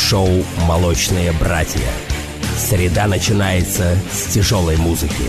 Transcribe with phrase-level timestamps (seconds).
[0.00, 1.86] Ток-шоу «Молочные братья».
[2.56, 5.24] Среда начинается с тяжелой музыки.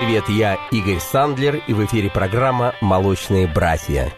[0.00, 4.10] Привет, я Игорь Сандлер, и в эфире программа «Молочные братья».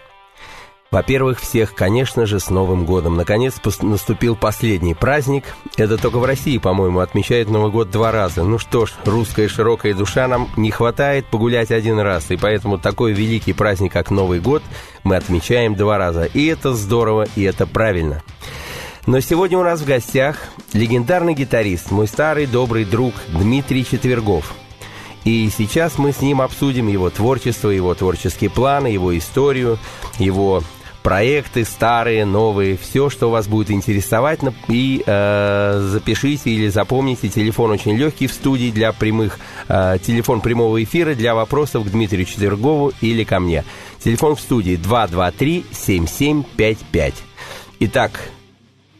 [0.90, 3.16] Во-первых, всех, конечно же, с Новым годом.
[3.16, 5.45] Наконец наступил последний праздник.
[5.77, 8.43] Это только в России, по-моему, отмечает Новый год два раза.
[8.43, 12.30] Ну что ж, русская широкая душа нам не хватает погулять один раз.
[12.30, 14.62] И поэтому такой великий праздник, как Новый год,
[15.04, 16.25] мы отмечаем два раза.
[16.25, 18.23] И это здорово, и это правильно.
[19.05, 20.39] Но сегодня у нас в гостях
[20.73, 24.54] легендарный гитарист, мой старый добрый друг Дмитрий Четвергов.
[25.25, 29.79] И сейчас мы с ним обсудим его творчество, его творческие планы, его историю,
[30.18, 30.62] его
[31.02, 34.41] проекты старые, новые, все, что вас будет интересовать.
[34.69, 40.83] И э, запишите или запомните, телефон очень легкий в студии для прямых, э, телефон прямого
[40.83, 43.64] эфира для вопросов к Дмитрию Четвергову или ко мне.
[44.03, 47.14] Телефон в студии 223-7755.
[47.80, 48.30] Итак,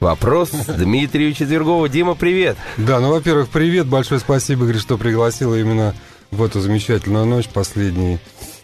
[0.01, 1.89] Вопрос Дмитрию Четвергову.
[1.89, 2.57] Дима, привет.
[2.77, 3.89] Да, ну, во-первых, привет.
[3.89, 5.93] Большое спасибо, Игорь, что пригласила именно
[6.31, 8.19] в эту замечательную ночь, последний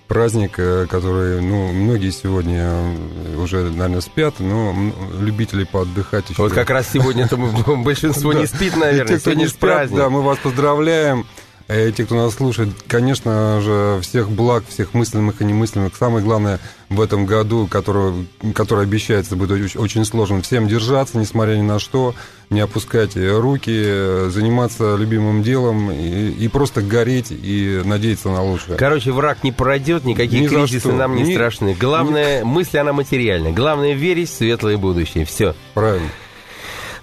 [0.09, 4.75] праздник, э, который, ну, многие сегодня э, уже, наверное, спят, но
[5.19, 6.43] любители поотдыхать еще...
[6.43, 9.97] Вот как раз сегодня-то большинство не спит, наверное, сегодня праздник.
[9.97, 11.27] Да, мы вас поздравляем.
[11.67, 15.97] Э, те, кто нас слушает, конечно же, всех благ, всех мысленных и немысленных.
[15.97, 20.43] Самое главное в этом году, который, который обещается, будет очень, очень сложным.
[20.43, 22.15] Всем держаться, несмотря ни на что,
[22.51, 28.77] не опускать руки, заниматься любимым делом и, и просто гореть и надеяться на лучшее.
[28.77, 31.33] Короче, враг не пройдет, никакие Ни кризисы нам не Ни...
[31.33, 31.75] страшны.
[31.79, 32.45] Главное, Ни...
[32.45, 33.53] мысль, она материальная.
[33.53, 35.25] Главное, верить в светлое будущее.
[35.25, 35.55] Все.
[35.73, 36.11] Правильно.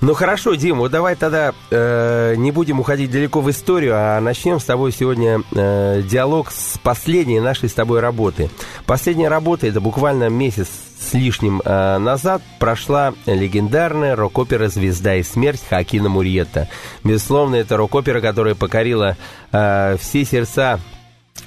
[0.02, 4.60] Ну хорошо, Дим, вот давай тогда э, не будем уходить далеко в историю, а начнем
[4.60, 8.50] с тобой сегодня э, диалог с последней нашей с тобой работы.
[8.88, 15.62] Последняя работа, это буквально месяц с лишним э, назад прошла легендарная рок-опера «Звезда и смерть»
[15.70, 16.68] Хакина Мурьетта.
[17.04, 19.18] Безусловно, это рок-опера, которая покорила
[19.52, 20.80] э, все сердца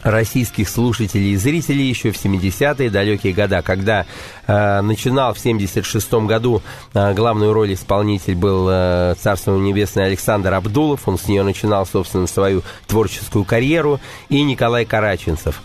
[0.03, 4.07] российских слушателей и зрителей еще в 70-е далекие года, когда
[4.47, 6.63] э, начинал в 76-м году
[6.93, 12.27] э, главную роль исполнитель был э, Царство Небесное Александр Абдулов, он с нее начинал, собственно,
[12.27, 15.63] свою творческую карьеру, и Николай Караченцев.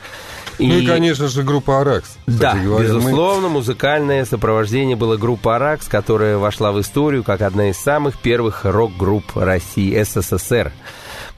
[0.58, 0.68] И...
[0.68, 2.18] Ну и, конечно же, группа «Аракс».
[2.28, 2.86] Да, говоря.
[2.86, 3.56] безусловно, Мы...
[3.56, 9.36] музыкальное сопровождение было группа «Аракс», которая вошла в историю как одна из самых первых рок-групп
[9.36, 10.74] России, СССР.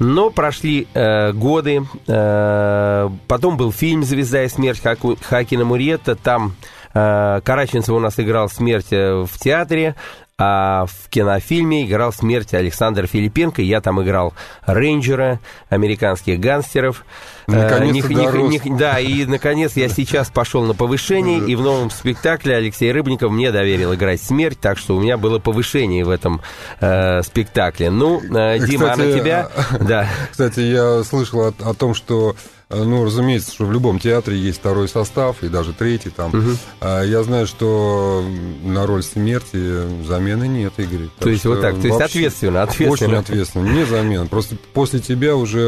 [0.03, 6.55] Но прошли э, годы, э, потом был фильм «Звезда и смерть» Хаку, Хакина Муретта, там
[6.95, 9.95] э, Караченцев у нас играл смерть э, в театре,
[10.43, 13.61] а в кинофильме играл смерть Александр Филипенко.
[13.61, 14.33] Я там играл
[14.65, 17.05] рейнджера, американских гангстеров.
[17.45, 22.55] Наконец-то не, не, Да, и, наконец, я сейчас пошел на повышение, и в новом спектакле
[22.55, 26.41] Алексей Рыбников мне доверил играть смерть, так что у меня было повышение в этом
[26.79, 27.91] э, спектакле.
[27.91, 29.49] Ну, э, Дима, Кстати, а на тебя...
[29.79, 30.09] Да.
[30.31, 34.59] Кстати, я слышал о, о том, что Э, ну, разумеется, что в любом театре есть
[34.59, 36.29] второй состав и даже третий там.
[36.29, 36.49] Угу.
[36.81, 38.23] Я знаю, что
[38.63, 41.07] на роль смерти замены нет, Игорь.
[41.19, 42.91] То есть вот так, то есть ответственно, ответственно.
[42.91, 44.25] Очень ответственно, не замена.
[44.25, 45.59] Просто после тебя уже,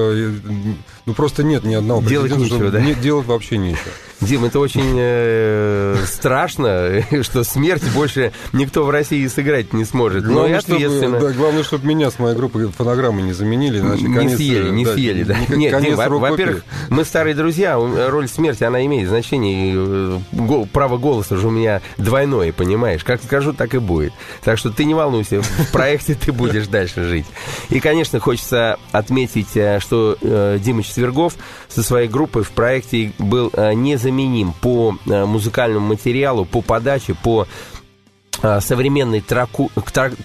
[0.45, 2.79] э, ну, просто нет ни одного Делать нечего, да?
[2.79, 3.91] Не, делать вообще нечего.
[4.21, 10.23] Дим, это очень э, страшно, что смерть больше никто в России сыграть не сможет.
[10.23, 11.17] Главное, Но и ответственно.
[11.17, 14.69] Чтобы, да, главное, чтобы меня с моей группой фонограммы не заменили, иначе не конец, съели,
[14.69, 15.37] не да, съели, да.
[15.49, 20.97] Не, Нет, Дим, во-первых, мы старые друзья, роль смерти, она имеет значение, э, гол, право
[20.97, 23.03] голоса же у меня двойное, понимаешь?
[23.03, 24.13] Как скажу, так и будет.
[24.43, 27.25] Так что ты не волнуйся, в проекте ты будешь дальше жить.
[27.69, 31.35] И, конечно, хочется отметить, э, что э, Дима Четвергов
[31.67, 37.43] со своей группой в проекте был незаменим незаменим по э, музыкальному материалу, по подаче, по
[37.43, 37.72] э,
[38.41, 39.71] современной траку,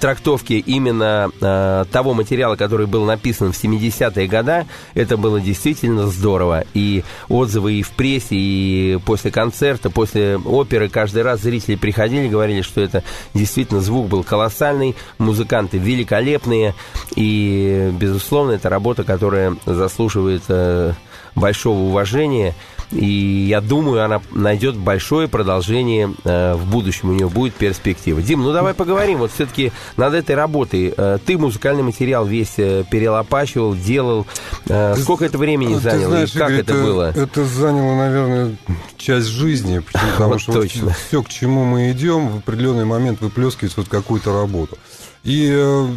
[0.00, 6.64] трактовке именно э, того материала, который был написан в 70-е годы, это было действительно здорово.
[6.74, 12.62] И отзывы и в прессе, и после концерта, после оперы каждый раз зрители приходили, говорили,
[12.62, 13.04] что это
[13.34, 16.74] действительно звук был колоссальный, музыканты великолепные,
[17.15, 20.92] и, безусловно, это работа, которая заслуживает э,
[21.38, 22.54] большого уважения.
[22.90, 27.10] И я думаю, она найдет большое продолжение э, в будущем.
[27.10, 28.22] У нее будет перспектива.
[28.22, 29.18] Дим, ну давай поговорим.
[29.18, 30.94] Вот все-таки над этой работой.
[30.96, 34.26] Э, ты музыкальный материал весь э, перелопачивал, делал.
[34.68, 36.08] Э, сколько это времени ты заняло?
[36.08, 37.12] Знаешь, и как Игорь, это, это было?
[37.14, 38.56] Это заняло, наверное,
[38.96, 39.82] часть жизни.
[40.12, 40.86] Потому вот что точно.
[40.86, 44.78] Вот все, к чему мы идем, в определенный момент выплескивается вот какую-то работу.
[45.24, 45.88] И э,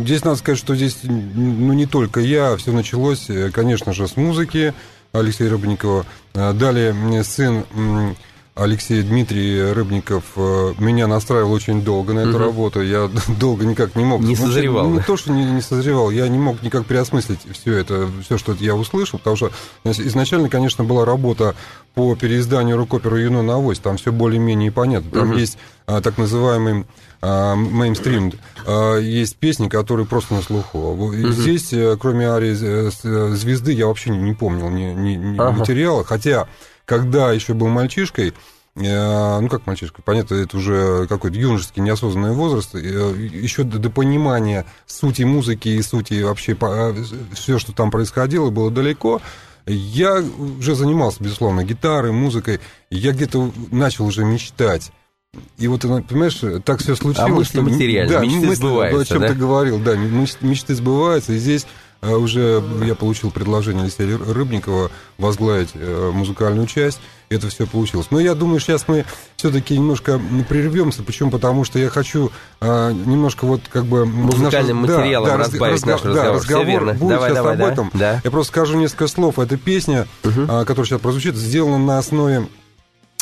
[0.00, 4.16] здесь надо сказать, что здесь ну, не только я, все началось, э, конечно же, с
[4.16, 4.74] музыки
[5.12, 6.06] Алексея Рыбникова.
[6.34, 7.64] Э, далее сын
[8.60, 12.38] Алексей Дмитрий Рыбников э, меня настраивал очень долго на эту угу.
[12.38, 12.82] работу.
[12.82, 13.10] Я
[13.40, 14.20] долго никак не мог...
[14.20, 14.86] Не созревал.
[14.86, 18.36] Не, не то, что не, не созревал, я не мог никак переосмыслить все это, все,
[18.36, 19.50] что я услышал, потому что
[19.84, 21.54] изначально, конечно, была работа
[21.94, 23.78] по переизданию рок-оперы «Юно на авось».
[23.78, 25.10] Там все более-менее понятно.
[25.10, 25.38] Там угу.
[25.38, 26.84] есть а, так называемый
[27.22, 28.32] а, мейнстрим.
[28.66, 30.78] А, есть песни, которые просто на слуху.
[30.78, 31.32] Угу.
[31.32, 35.52] Здесь, э, кроме арии э, «Звезды», я вообще не, не помнил ни, ни, ни ага.
[35.52, 36.04] материала.
[36.04, 36.46] Хотя,
[36.90, 38.34] когда еще был мальчишкой,
[38.74, 45.22] ну как мальчишка, понятно, это уже какой-то юношеский неосознанный возраст, еще до, до понимания сути
[45.22, 46.56] музыки и сути вообще
[47.32, 49.22] все, что там происходило, было далеко.
[49.66, 50.20] Я
[50.58, 52.58] уже занимался, безусловно, гитарой, музыкой,
[52.90, 54.90] я где-то начал уже мечтать
[55.58, 57.30] и вот, понимаешь, так все случилось.
[57.30, 59.28] А мысли материальны, да, мечты мысли, сбываются, О чем да?
[59.28, 61.34] ты говорил, да, мечты сбываются.
[61.34, 61.68] И здесь а,
[62.02, 67.00] уже я получил предложение Алексея Рыбникова возглавить э, музыкальную часть.
[67.28, 68.08] Это все получилось.
[68.10, 69.04] Но я думаю, сейчас мы
[69.36, 71.02] все-таки немножко прервемся.
[71.02, 71.30] Почему?
[71.30, 74.04] Потому что я хочу а, немножко вот как бы...
[74.04, 76.24] Музыкальным наш, материалом да, разбавить да, наш разговор.
[76.24, 76.94] Да, разговор все верно.
[76.94, 77.90] будет давай, сейчас давай, об этом.
[77.94, 78.20] Да.
[78.24, 79.38] Я просто скажу несколько слов.
[79.38, 80.46] Эта песня, угу.
[80.48, 82.48] а, которая сейчас прозвучит, сделана на основе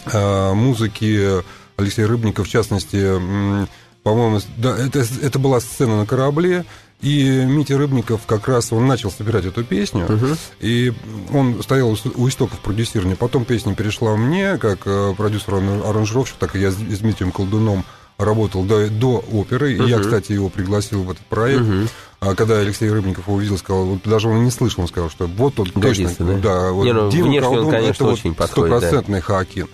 [0.06, 1.42] а, музыки
[1.76, 3.69] Алексей Рыбников, в частности,
[4.02, 6.64] по-моему, да, это, это была сцена на корабле,
[7.00, 10.38] и Митя Рыбников как раз, он начал собирать эту песню, uh-huh.
[10.60, 10.92] и
[11.32, 13.14] он стоял у истоков продюсирования.
[13.14, 17.84] Потом песня перешла мне, как э, продюсер аранжировщик, так и я с Дмитрием Колдуном
[18.18, 19.76] работал до, до оперы.
[19.76, 19.86] Uh-huh.
[19.86, 21.62] И я, кстати, его пригласил в этот проект.
[21.62, 21.88] Uh-huh.
[22.18, 25.28] А когда Алексей Рыбников его увидел, сказал, вот даже он не слышал, он сказал, что
[25.28, 28.48] вот он Годится, точно, да, да вот Не, ну, Дима Колдун, он, конечно, это вот
[28.48, 29.24] стопроцентный да.
[29.24, 29.68] Хакин.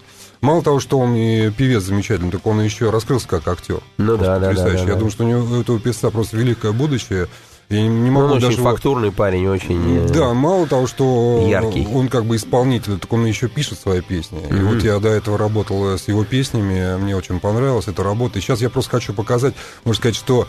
[0.45, 3.81] Мало того, что он и певец замечательный, так он еще раскрылся как актер.
[3.97, 4.73] Ну да, да, да, да.
[4.73, 4.95] Я да.
[4.97, 7.29] думаю, что у, него, у этого певца просто великое будущее.
[7.71, 8.49] Я не могу ну, он даже...
[8.53, 10.05] очень фактурный парень, очень...
[10.05, 11.89] Э, да, мало того, что яркий.
[11.91, 14.39] он как бы исполнитель, так он еще пишет свои песни.
[14.39, 14.59] Mm-hmm.
[14.59, 18.39] И вот я до этого работал с его песнями, мне очень понравилась эта работа.
[18.39, 19.55] И сейчас я просто хочу показать,
[19.85, 20.47] можно сказать, что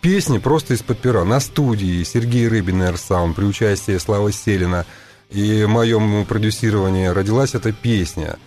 [0.00, 1.24] песни просто из-под пера.
[1.24, 4.86] На студии Сергей Рыбин, Эрсаун, при участии Славы Селина
[5.30, 8.36] и моем продюсировании родилась эта песня–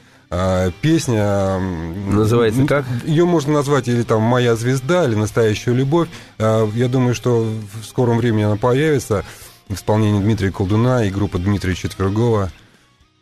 [0.82, 1.60] песня...
[1.60, 2.86] Называется как?
[3.06, 6.08] Ее можно назвать или там «Моя звезда», или «Настоящая любовь».
[6.38, 9.26] А, я думаю, что в скором времени она появится
[9.68, 12.52] в исполнении Дмитрия Колдуна и группы Дмитрия Четвергова.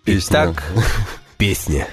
[0.04, 0.54] Песня.
[0.54, 0.64] Итак,
[1.38, 1.88] песня.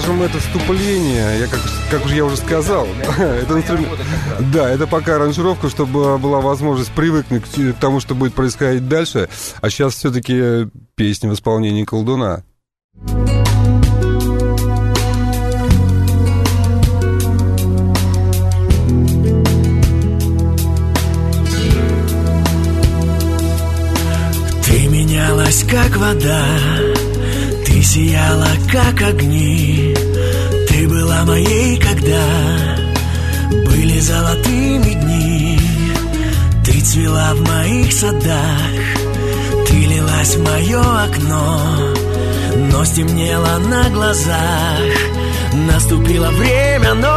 [0.00, 1.60] Скажем, это вступление, я как,
[1.90, 2.86] как уже я уже сказал,
[3.18, 3.98] это инструмент,
[4.52, 9.28] да, это пока аранжировка, чтобы была возможность привыкнуть к тому, что будет происходить дальше,
[9.60, 12.44] а сейчас все-таки песня в исполнении колдуна.
[24.64, 26.87] Ты менялась, как вода
[27.88, 29.94] сияла, как огни.
[30.68, 32.22] Ты была моей, когда
[33.50, 35.58] Были золотыми дни.
[36.64, 38.82] Ты цвела в моих садах
[39.66, 41.62] Ты лилась в мое окно.
[42.70, 44.98] Но стемнело на глазах
[45.54, 47.08] Наступило время ночь.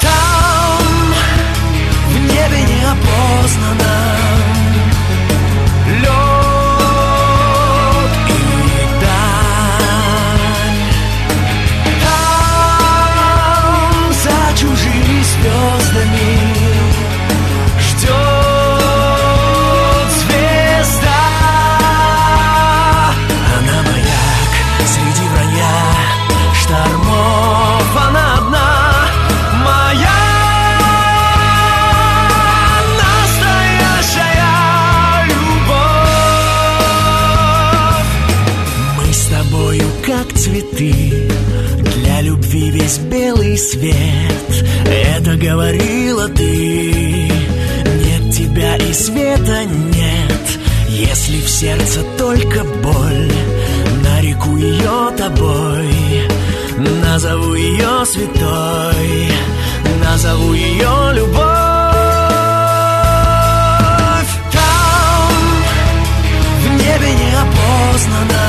[0.00, 0.82] Там
[2.10, 3.91] в небе неопознанно
[43.52, 44.64] белый свет.
[44.86, 47.28] Это говорила ты.
[48.88, 50.58] И света нет.
[50.88, 53.32] Если в сердце только боль
[54.04, 56.28] Нареку ее тобой.
[57.02, 59.32] Назову ее святой.
[60.04, 61.42] Назову ее любовь.
[64.52, 65.32] Там
[66.60, 68.41] в небе неопознанно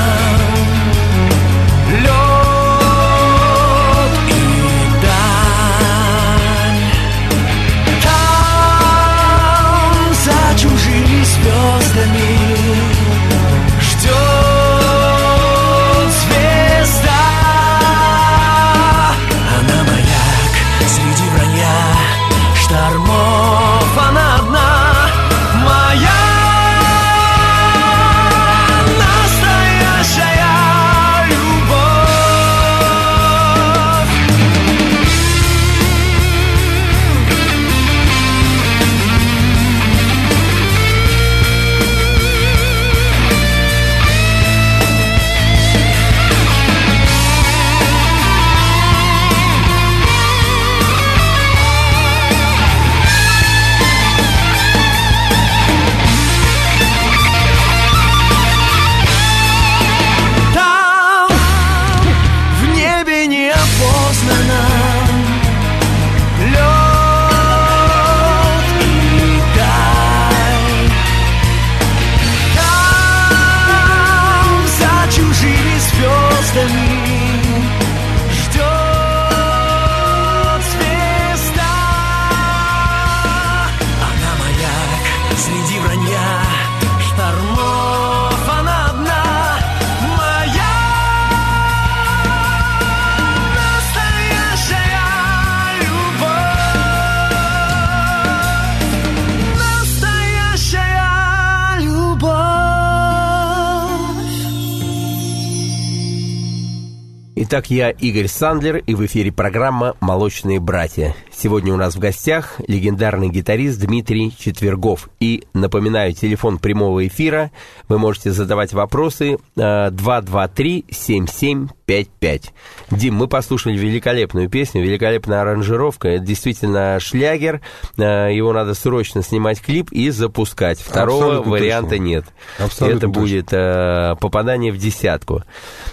[107.53, 111.15] Итак, я Игорь Сандлер, и в эфире программа «Молочные братья».
[111.43, 115.09] Сегодня у нас в гостях легендарный гитарист Дмитрий Четвергов.
[115.19, 117.51] И напоминаю, телефон прямого эфира.
[117.89, 122.43] Вы можете задавать вопросы э, 223-7755.
[122.91, 126.07] Дим, мы послушали великолепную песню, великолепная аранжировка.
[126.07, 127.59] Это действительно шлягер.
[127.97, 130.79] Э, Его надо срочно снимать клип и запускать.
[130.79, 132.03] Второго Абсолютно варианта точно.
[132.03, 132.23] нет.
[132.57, 133.21] Абсолютно Это точно.
[133.21, 135.43] будет э, попадание в десятку.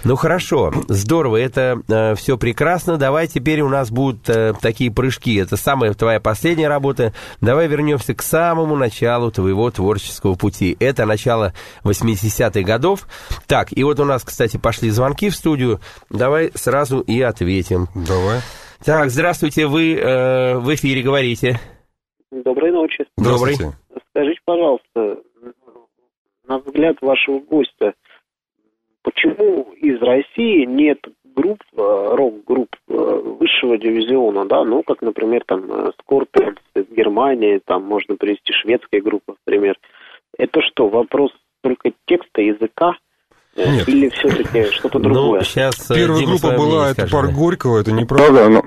[0.04, 2.98] Ну хорошо, здорово, это все прекрасно.
[2.98, 5.39] Давай теперь у нас будут э, такие прыжки.
[5.40, 7.12] Это самая твоя последняя работа.
[7.40, 10.76] Давай вернемся к самому началу твоего творческого пути.
[10.80, 11.52] Это начало
[11.84, 13.06] 80-х годов.
[13.46, 15.80] Так, и вот у нас, кстати, пошли звонки в студию.
[16.10, 17.86] Давай сразу и ответим.
[17.94, 18.40] Давай.
[18.84, 21.58] Так, здравствуйте, вы э, в эфире говорите.
[22.30, 23.04] Доброй ночи.
[23.16, 23.56] Добрый.
[24.10, 25.22] Скажите, пожалуйста,
[26.48, 27.94] на взгляд вашего гостя,
[29.02, 30.98] почему из России нет
[31.40, 31.76] групп, э,
[32.16, 32.92] рок-групп э,
[33.40, 39.02] высшего дивизиона, да, ну, как, например, там, э, Scorpions из Германии, там можно привести шведские
[39.02, 39.76] группы, например.
[40.38, 41.30] Это что, вопрос
[41.62, 42.92] только текста, языка?
[43.56, 43.88] Нет.
[43.88, 45.40] Или все-таки что-то другое?
[45.40, 48.62] Ну, сейчас Первая группа была, это парк Горького, это неправда, но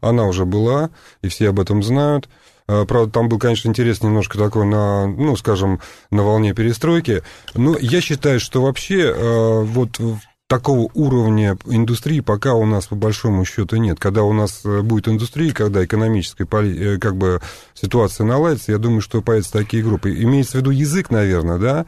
[0.00, 0.90] она уже была,
[1.22, 2.28] и все об этом знают.
[2.66, 7.22] Правда, там был, конечно, интерес немножко такой на, ну, скажем, на волне перестройки.
[7.54, 10.20] Но я считаю, что вообще э, вот в-
[10.52, 13.98] такого уровня индустрии пока у нас по большому счету нет.
[13.98, 17.40] Когда у нас э, будет индустрия, когда экономическая э, как бы
[17.72, 20.12] ситуация наладится, я думаю, что появятся такие группы.
[20.12, 21.86] Имеется в виду язык, наверное, да?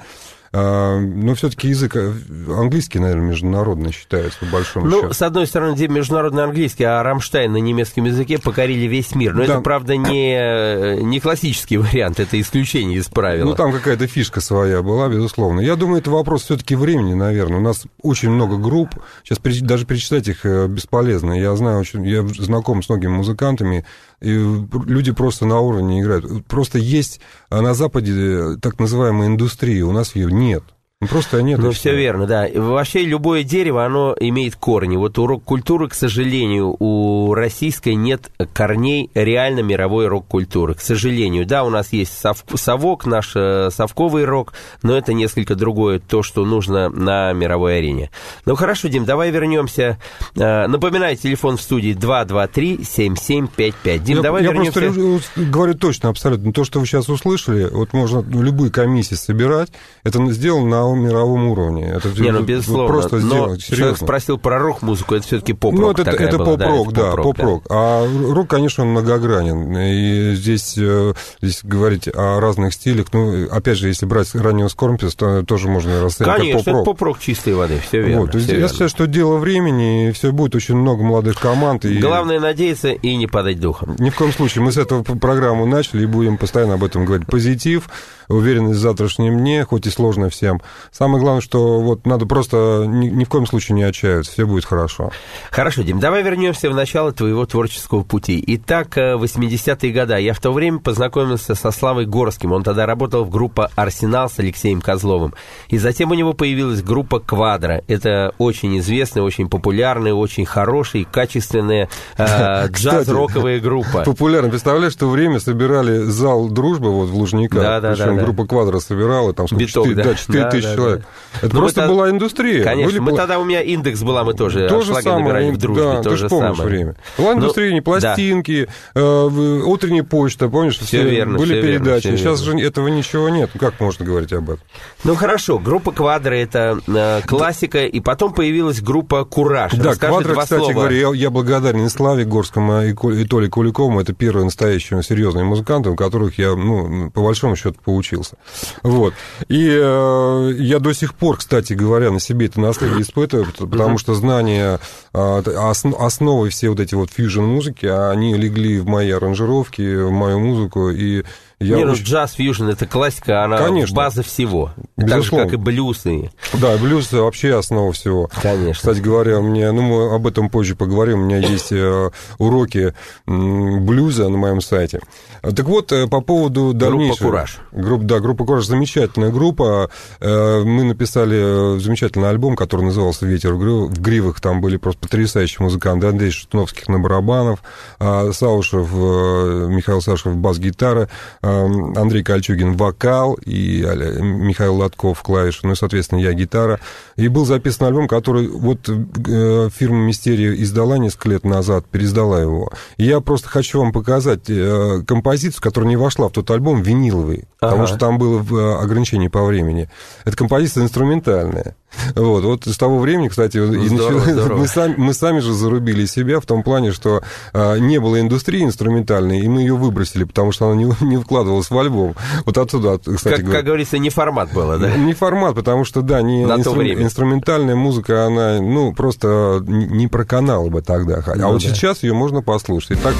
[0.56, 2.12] А, Но все-таки язык э,
[2.48, 5.12] английский, наверное, международный считается, по большому Ну, счету.
[5.12, 9.34] с одной стороны, международный английский, а Рамштайн на немецком языке покорили весь мир.
[9.34, 9.54] Но Да.
[9.54, 13.48] это, правда, не, не классический вариант, это исключение из правила.
[13.48, 15.58] Ну, там какая-то фишка своя была, безусловно.
[15.58, 17.58] Я думаю, это вопрос все-таки времени, наверное.
[17.58, 18.90] У нас очень много групп.
[19.24, 21.32] Сейчас даже перечислять их э, бесполезно.
[21.32, 23.84] Я знаю, очень, я знаком с многими музыкантами,
[24.24, 26.46] и люди просто на уровне играют.
[26.46, 30.64] Просто есть а на Западе э, так называемая индустрия, у нас ее нет.
[31.04, 31.58] Ну, Просто нет.
[31.58, 32.48] Ну, все верно, да.
[32.54, 34.96] Вообще любое дерево, оно имеет корни.
[34.96, 40.74] Вот у рок-культуры, к сожалению, у российской нет корней реально мировой рок-культуры.
[40.74, 45.54] К сожалению, да, у нас есть сов- совок, наш э, совковый рок, но это несколько
[45.54, 48.10] другое, то, что нужно на мировой арене.
[48.46, 49.98] Ну, хорошо, Дим, давай вернемся.
[50.36, 53.98] Э, Напоминаю, телефон в студии 223-7755.
[53.98, 54.80] Дим, я, давай я вернемся.
[54.80, 56.52] просто рю- говорю точно, абсолютно.
[56.52, 59.70] То, что вы сейчас услышали, вот можно любые комиссии собирать.
[60.02, 61.92] Это сделано на мировом уровне.
[61.94, 62.86] Это Не, ну, безусловно.
[62.88, 64.06] просто но сделать, человек серьезно.
[64.06, 67.64] спросил про рок-музыку, это все-таки поп-рок Ну, это, это поп-рок, да, поп-рок, поп-рок.
[67.70, 69.76] А рок, конечно, он многогранен.
[69.76, 75.14] И здесь, э, здесь говорить о разных стилях, ну, опять же, если брать раннего Скорпиус,
[75.14, 76.84] то тоже можно расценивать Конечно, как это поп-рок.
[76.84, 78.20] поп-рок чистой воды, все верно.
[78.22, 78.68] Вот, всё я верно.
[78.68, 81.84] считаю, что дело времени, и все будет очень много молодых команд.
[81.84, 83.96] И Главное надеяться и не падать духом.
[83.98, 84.62] Ни в коем случае.
[84.62, 87.26] Мы с этого программу начали и будем постоянно об этом говорить.
[87.26, 87.88] Позитив,
[88.28, 90.60] уверенность в завтрашнем дне, хоть и сложно всем.
[90.92, 94.64] Самое главное, что вот надо просто ни, ни в коем случае не отчаиваться, все будет
[94.64, 95.10] хорошо.
[95.50, 98.42] Хорошо, Дим, давай вернемся в начало твоего творческого пути.
[98.46, 100.20] Итак, э, 80-е годы.
[100.20, 102.52] Я в то время познакомился со Славой Горским.
[102.52, 105.34] Он тогда работал в группе «Арсенал» с Алексеем Козловым.
[105.68, 107.82] И затем у него появилась группа «Квадро».
[107.88, 114.02] Это очень известная, очень популярная, очень хорошая, качественная э, джаз-роковая группа.
[114.04, 114.50] Популярно.
[114.50, 117.62] Представляешь, в то время собирали зал дружбы вот в Лужниках.
[117.62, 118.22] Да, да, Причем да, да.
[118.22, 119.64] группа Квадро собирала, там сколько?
[119.64, 120.04] Биток, 4, да.
[120.04, 121.00] да, 4 Да, тысячи да, человек.
[121.00, 121.06] да.
[121.46, 122.62] Это Ну, просто мы была индустрия.
[122.64, 125.56] Конечно, Были мы пла- тогда у меня индекс была, мы тоже То же самое, в
[125.58, 126.68] дружбе, да, то ты же помнишь самое.
[126.68, 126.96] время.
[127.18, 127.84] Была Ну, индустрия, не да.
[127.84, 130.78] пластинки, э, в- утренняя почта, помнишь?
[130.78, 132.08] Всё верно, Были верно, передачи.
[132.08, 132.60] всё Сейчас верно.
[132.60, 133.50] же этого ничего нет.
[133.58, 134.62] Как можно говорить об этом?
[135.02, 139.72] Ну хорошо, группа Квадро это э, классика, и потом появилась группа Кураж.
[139.74, 140.72] Да, Расскажи Квадро, два кстати слова.
[140.72, 144.00] говоря, я, я благодарен и Славе Горскому, и, и Толе Куликову.
[144.00, 148.36] Это первые настоящие серьезные музыканты, у которых я, ну, по большому счету, поучился.
[148.82, 149.14] Вот.
[149.48, 153.98] И э, я до сих пор, кстати говоря, на себе это наследие испытываю, пот- потому
[153.98, 154.78] что знания,
[155.12, 160.90] ос- основы все вот эти вот фьюжн-музыки, они легли в мои аранжировки, в мою музыку,
[160.90, 161.24] и
[161.60, 163.94] я Не, ну очень- джаз, фьюжн, это классика, она Конечно.
[163.94, 164.72] база всего.
[164.96, 165.46] Так же, Безусловно.
[165.46, 166.06] как и блюз.
[166.06, 166.30] И...
[166.54, 168.30] Да, блюз вообще основа всего.
[168.42, 168.72] Конечно.
[168.74, 172.94] Кстати говоря, у меня, ну, мы об этом позже поговорим, у меня есть э, уроки
[173.26, 175.00] блюза на моем сайте.
[175.42, 177.28] Так вот, э, по поводу дальнейшего...
[177.28, 177.58] «Кураж».
[177.72, 179.90] Группа, да, группа «Кураж» замечательная группа.
[180.20, 184.40] Э, Мы написали э, замечательный альбом, который назывался «Ветер в грив- в гривах».
[184.40, 186.06] Там были просто потрясающие музыканты.
[186.06, 187.60] Андрей Шатуновских на барабанов,
[187.98, 191.08] а, Саушев, Михаил Сашев бас-гитара,
[191.44, 193.82] Андрей Кольчугин вокал и
[194.20, 196.80] Михаил Лотков клавиши, ну и, соответственно, я гитара.
[197.16, 202.72] И был записан альбом, который вот э, фирма «Мистерия» издала несколько лет назад, переиздала его.
[202.96, 207.44] И я просто хочу вам показать э, композицию, которая не вошла в тот альбом, виниловый,
[207.60, 207.88] потому Ага.
[207.88, 209.88] что там было э, ограничение по времени.
[210.24, 211.76] Это композиция инструментальная.
[212.14, 214.58] Вот, вот с того времени, кстати, и Здорово, начали- здорово.
[214.58, 218.62] мы, сами, мы сами же зарубили себя в том плане, что э, не было индустрии
[218.64, 222.14] инструментальной, и мы ее выбросили, потому что она не, не вкладывалась в альбом.
[222.44, 223.58] Вот отсюда, кстати Как, говоря.
[223.58, 224.94] как говорится, не формат было, да?
[224.96, 230.08] Не формат, потому что, да, не На инстру- инструментальная музыка, она, ну, просто не не
[230.08, 231.22] проканала бы тогда.
[231.26, 231.68] А Ну вот да.
[231.68, 232.98] сейчас ее можно послушать.
[233.00, 233.14] Итак,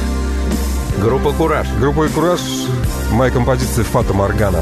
[1.03, 1.67] Группа Кураж.
[1.81, 2.41] группа «Кураж»,
[3.13, 4.61] моя композиция «Фата Моргана».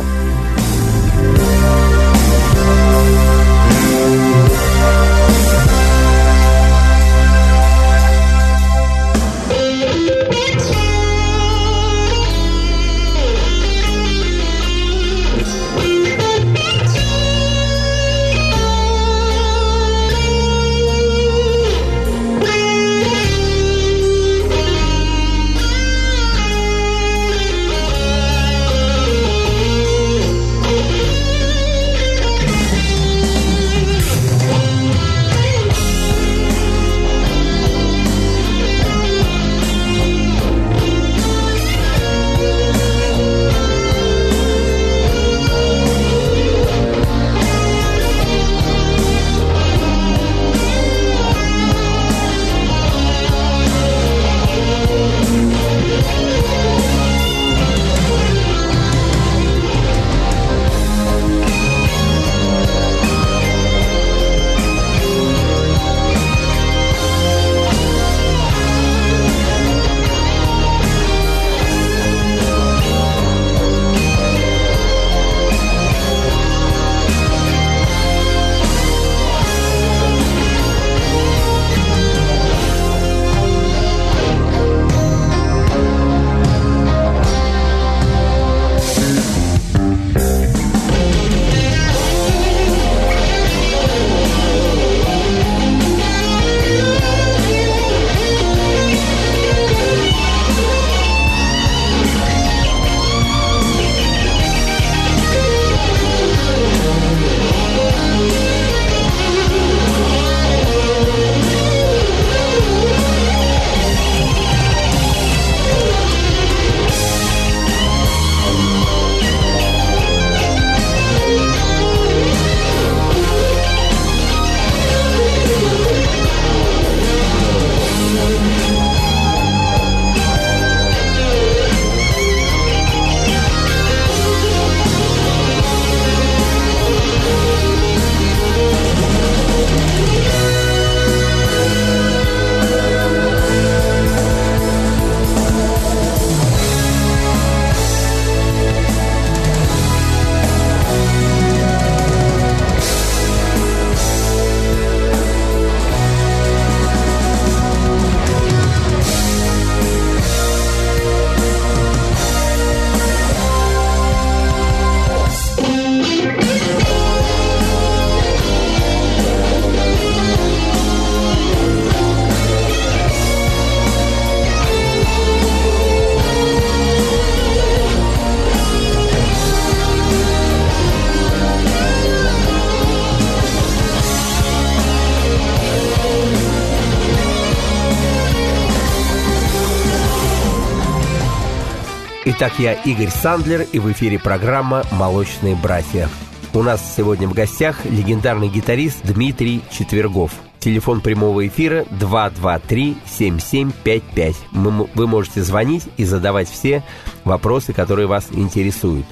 [192.45, 196.09] Итак, я Игорь Сандлер, и в эфире программа «Молочные братья».
[196.53, 200.33] У нас сегодня в гостях легендарный гитарист Дмитрий Четвергов.
[200.59, 204.35] Телефон прямого эфира 223-7755.
[204.51, 206.83] Мы- Вы можете звонить и задавать все
[207.23, 209.07] вопросы, которые вас интересуют.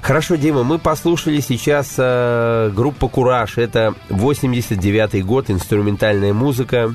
[0.00, 3.58] Хорошо, Дима, мы послушали сейчас э, группа «Кураж».
[3.58, 6.94] Это 89-й год, инструментальная музыка.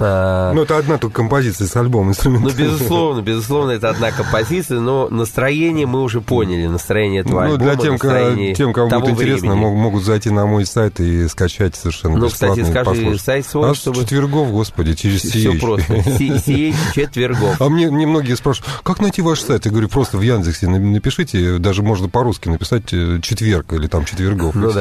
[0.00, 2.56] Э, Ну, это одна только композиция с альбома ну, инструментального.
[2.58, 7.76] безусловно, безусловно, это одна композиция, но настроение мы уже поняли, настроение этого Ну, альбома, для
[7.76, 9.60] тем, настроение тем, кому будет интересно, времени.
[9.64, 13.20] мог- могут зайти на мой сайт и скачать совершенно Ну, кстати, скажи послушать.
[13.20, 16.02] сайт свой, А чтобы- четвергов, господи, через Все просто.
[16.02, 17.60] Си- CH Четвергов.
[17.60, 19.64] А мне, мне многие спрашивают, как найти ваш сайт?
[19.66, 24.04] Я говорю, просто в Яндексе на- напишите, даже можно по-русски написать э, четверг или там
[24.04, 24.54] четвергов.
[24.54, 24.80] Ну и да.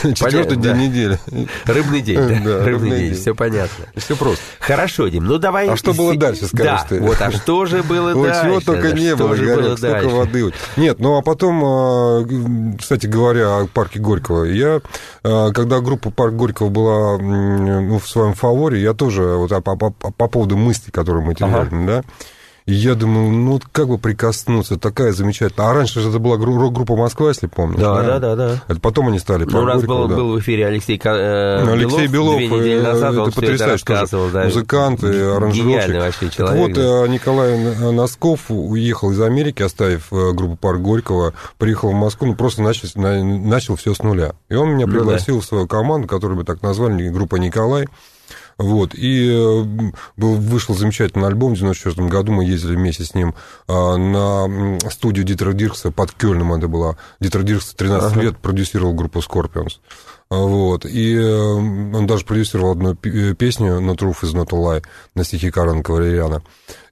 [0.00, 0.12] все.
[0.14, 1.18] Четвертый день недели.
[1.64, 2.64] Рыбный день, да?
[2.64, 3.14] Рыбный день.
[3.14, 3.84] все понятно.
[3.96, 4.42] Все просто.
[4.60, 5.68] Хорошо, Дим, ну давай...
[5.68, 7.00] А что было дальше, скажешь Да, ты?
[7.00, 8.40] вот, а что же было дальше?
[8.44, 10.08] чего только Да, не было, было столько дальше?
[10.08, 10.52] воды.
[10.76, 14.80] Нет, ну а потом, э, кстати говоря, о парке Горького, я,
[15.22, 19.76] э, когда группа Парк Горького была ну, в своем фаворе, я тоже, вот а по,
[19.76, 22.02] по- по поводу мыслей, которые мы теряли, да,
[22.66, 25.68] и я думаю, ну, как бы прикоснуться, такая замечательная.
[25.68, 27.78] А раньше же это была гру- рок-группа Москва, если помнишь.
[27.80, 28.62] Да, да, да, да.
[28.68, 30.16] Это потом они стали Ну, Парк у нас Горького, был, да.
[30.16, 34.30] был в эфире Алексей, э, Ну, Алексей Белов, две недели э, назад, это всё это
[34.32, 34.44] да.
[34.44, 35.94] музыкант и аранжировщик.
[35.94, 36.58] Вообще Так человек.
[36.62, 37.04] вот, да.
[37.04, 42.28] э, Николай Н- Носков уехал из Америки, оставив э, группу Парк Горького, приехал в Москву,
[42.28, 44.32] ну, просто начал, на- начал все с нуля.
[44.48, 47.86] И он меня Ну пригласил в свою команду, которую мы так назвали, группа Николай.
[48.58, 49.64] Вот, и э,
[50.16, 53.34] был, вышел замечательный альбом в 94 году, мы ездили вместе с ним
[53.66, 56.96] а, на студию Дитера Диркса, под Кёльном это была.
[57.20, 59.78] Дитер Диркс 13 лет продюсировал группу Scorpions.
[60.30, 64.56] А, Вот, и э, он даже продюсировал одну э, песню «No Truth is not a
[64.56, 66.42] lie» на стихи Карена Кавалериана.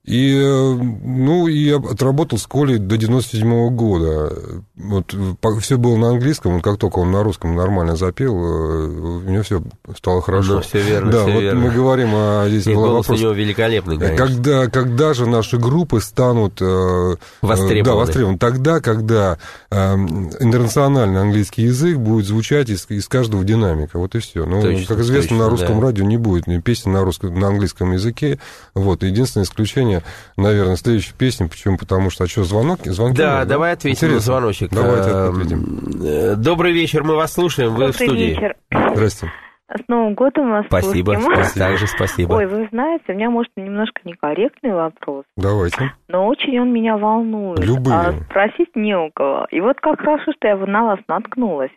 [0.05, 4.33] И, э, ну, и я отработал с Колей до 97 года.
[4.75, 5.15] Вот
[5.61, 9.43] все было на английском, вот как только он на русском нормально запел, э, у него
[9.45, 9.63] все
[9.97, 10.55] стало хорошо.
[10.55, 11.61] Ну, всё верно, Да, всё вот верно.
[11.61, 14.27] мы говорим, а здесь И был голос вопрос, у него великолепный, конечно.
[14.27, 17.85] когда, когда же наши группы станут э, э, Востребованы.
[17.85, 18.39] Да, востребованы.
[18.39, 19.39] Тогда, когда
[19.71, 23.99] э, интернациональный английский язык будет звучать из, из каждого динамика.
[23.99, 24.47] Вот и все.
[24.47, 25.87] Ну, Точно, как известно, точно, на русском да.
[25.87, 28.39] радио не будет песен на, русском, на английском языке.
[28.75, 29.03] Вот.
[29.03, 29.92] Единственное исключение,
[30.37, 31.47] наверное, следующей песни.
[31.49, 31.77] Почему?
[31.79, 32.81] Потому что, а что, звонок?
[32.85, 34.17] Звонки Да, нет, давай ответим Интересно.
[34.17, 34.71] на звоночек.
[34.71, 36.03] Давайте Эм, ответим.
[36.05, 38.25] э, Добрый вечер, мы вас слушаем, вы в Добрый студии.
[38.31, 38.57] вечер.
[38.95, 39.31] Здрасте.
[39.75, 41.59] С Новым годом вас Спасибо, спасибо.
[41.59, 42.35] также спасибо.
[42.35, 45.93] Ой, вы знаете, у меня, может, немножко некорректный вопрос, Давайте.
[46.09, 47.59] но очень он меня волнует.
[47.61, 47.97] Любые.
[47.97, 49.47] А спросить не у кого.
[49.51, 51.71] И вот как хорошо, что я на вас наткнулась.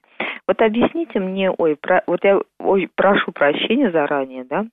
[0.46, 4.66] Вот объясните мне, ой, про- вот я ой, прошу прощения заранее, да?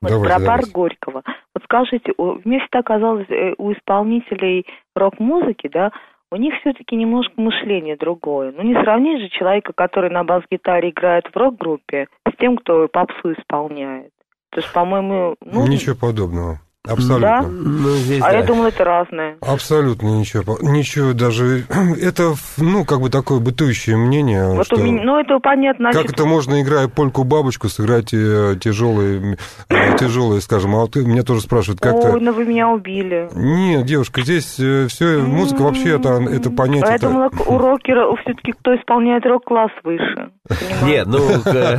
[0.00, 0.72] Вот Давайте, про парк давайте.
[0.72, 1.22] Горького.
[1.54, 5.92] Вот скажите, о, мне всегда казалось, э, у исполнителей рок-музыки, да,
[6.30, 8.52] у них все-таки немножко мышление другое.
[8.52, 13.32] Ну, не сравнить же человека, который на бас-гитаре играет в рок-группе, с тем, кто попсу
[13.32, 14.10] исполняет.
[14.52, 16.60] Это же, по-моему, ну, Ничего подобного.
[16.88, 17.20] Абсолютно.
[17.20, 17.42] Да?
[17.42, 18.38] Ну, здесь, а да.
[18.38, 19.36] я думала, это разное.
[19.40, 20.58] Абсолютно ничего.
[20.60, 21.64] Ничего даже...
[22.00, 24.76] Это, ну, как бы такое бытующее мнение, Вот что...
[24.76, 25.86] у меня, ну, это понятно.
[25.92, 31.22] Как значит, это можно, играя польку-бабочку, сыграть э, тяжелые, э, тяжелые, скажем, а вот меня
[31.22, 33.28] тоже спрашивают, как Ой, то ну вы меня убили.
[33.34, 36.92] Нет, девушка, здесь все, музыка вообще это, это А понятие...
[36.92, 40.30] я думала, у рокера все-таки кто исполняет рок, класс выше.
[40.84, 41.78] Нет, ну, э,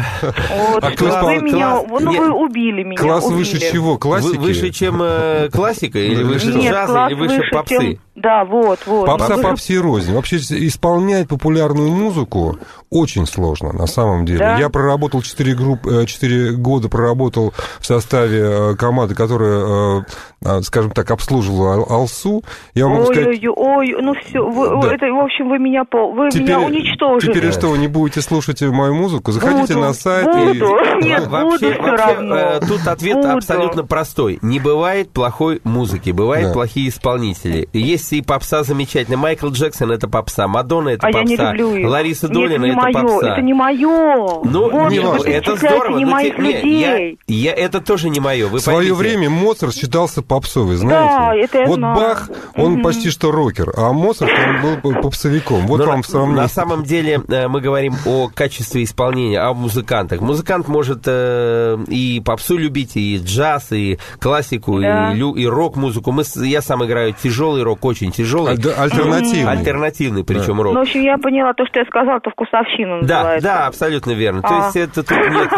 [0.74, 2.98] Вот, А вы меня, ну вы убили меня.
[2.98, 3.98] Класс выше чего?
[3.98, 4.38] Классики?
[4.38, 7.76] вы- выше, чем э, классика, или выше Нет, джаза, или выше попсы?
[7.78, 9.06] чем- Да, вот, вот.
[9.06, 10.12] Попса попси рознь.
[10.14, 12.58] Вообще исполнять популярную музыку
[12.90, 14.40] очень сложно, на самом деле.
[14.40, 14.58] Да?
[14.58, 18.40] Я проработал 4, групп, 4 года, проработал в составе
[18.72, 20.04] э, команды, которая, э,
[20.46, 22.42] э, скажем так, обслуживала Ал- Алсу.
[22.74, 23.44] Я могу Ой, сказать...
[23.46, 24.96] ой, ой, ну все, вы, Да.
[24.96, 27.34] это, в общем, вы меня, пол- вы меня уничтожили.
[27.34, 29.32] теперь что, вы не будете слушать мою музыку?
[29.32, 30.78] Заходите Буду, на сайт буду.
[31.02, 31.04] и...
[31.04, 32.36] Нет, Во- буду всё равно.
[32.36, 33.30] э, тут ответ Буду.
[33.32, 34.40] абсолютно простой.
[34.42, 36.54] Не бывает плохой музыки, бывают Да.
[36.54, 37.68] плохие исполнители.
[37.74, 39.18] Есть и попса замечательная.
[39.18, 41.88] Майкл Джексон это попса, Мадонна это а я попса, не люблю их.
[41.90, 43.32] Лариса Нет, Долина не это мое, попса.
[43.34, 44.42] Это не мое.
[44.44, 45.98] Ну, вот, не вы важно, это здорово.
[45.98, 47.20] не но моих те- не, людей.
[47.28, 48.48] я, я- это тоже не мое.
[48.48, 48.96] Вы В свое поймите.
[48.96, 51.10] время Моцарт считался попсовый, знаете?
[51.10, 51.96] Да, это я вот знаю.
[51.96, 52.84] Бах, он Мгм.
[52.84, 55.66] почти что рокер, а Моцарт, он был попсовиком.
[55.68, 56.42] Вот Но вам на, сравнение.
[56.44, 60.22] на самом деле э, мы говорим о качестве исполнения, о музыкантах.
[60.22, 65.14] Музыкант может э, и попсу любить, и джаз, и классику, Да.
[65.14, 66.12] и, и рок-музыку.
[66.12, 68.52] Мы, с- я сам играю тяжелый рок, очень очень тяжелый.
[68.54, 69.52] Аль- альтернативный.
[69.52, 70.74] Альтернативный, причем рок.
[70.74, 73.48] Ну, в общем, я поняла то, что я сказала, то вкусовщина Да, называется.
[73.48, 74.42] да, абсолютно верно.
[74.42, 74.66] То А.
[74.66, 75.50] есть это тут нет...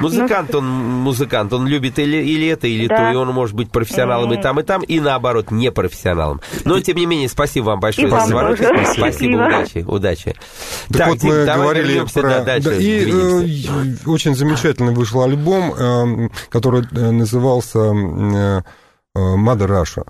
[0.00, 2.96] Музыкант, он музыкант, он любит или, или это, или Да.
[2.96, 6.40] то, и он может быть профессионалом и там, и там, и наоборот, не профессионалом.
[6.64, 8.56] Но, тем не менее, спасибо вам большое И за вам звонок.
[8.58, 8.68] тоже.
[8.74, 9.36] Спасибо, Спасибо.
[9.46, 10.34] удачи, удачи.
[10.92, 12.28] Так, вот Дим, мы давай говорили вернемся, про...
[12.28, 13.72] да, дальше Да, и двинемся.
[14.06, 17.92] э, очень замечательно вышел альбом, э, который э, назывался э,
[19.14, 20.06] э, Mother Russia.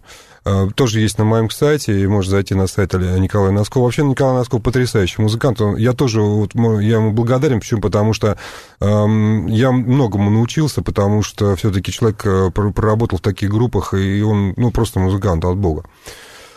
[0.49, 3.85] Э, Тоже есть на моем сайте, и можно зайти на сайт Николая Носкова.
[3.85, 5.61] Вообще Николай Носков потрясающий музыкант.
[5.61, 7.81] Он- Я тоже вот, я ему благодарен, почему?
[7.83, 8.39] Потому что
[8.81, 14.23] эм, я многому научился, потому что все-таки человек э, пр- проработал в таких группах, и
[14.23, 15.85] он ну, просто музыкант от Бога.